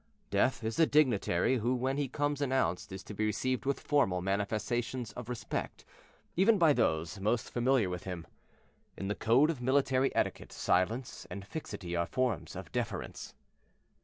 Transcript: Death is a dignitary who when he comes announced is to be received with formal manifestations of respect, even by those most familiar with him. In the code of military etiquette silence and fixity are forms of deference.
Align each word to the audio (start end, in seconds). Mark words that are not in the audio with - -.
Death 0.31 0.63
is 0.63 0.79
a 0.79 0.87
dignitary 0.87 1.57
who 1.59 1.75
when 1.75 1.97
he 1.97 2.07
comes 2.09 2.41
announced 2.41 2.91
is 2.91 3.03
to 3.03 3.13
be 3.13 3.23
received 3.23 3.67
with 3.67 3.79
formal 3.79 4.19
manifestations 4.19 5.11
of 5.11 5.29
respect, 5.29 5.85
even 6.35 6.57
by 6.57 6.73
those 6.73 7.19
most 7.19 7.51
familiar 7.51 7.87
with 7.87 8.03
him. 8.05 8.25
In 8.97 9.09
the 9.09 9.13
code 9.13 9.51
of 9.51 9.61
military 9.61 10.11
etiquette 10.15 10.51
silence 10.51 11.27
and 11.29 11.45
fixity 11.45 11.95
are 11.95 12.07
forms 12.07 12.55
of 12.55 12.71
deference. 12.71 13.35